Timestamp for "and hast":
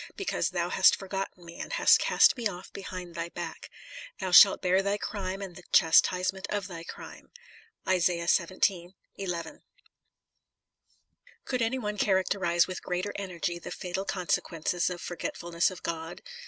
1.59-1.99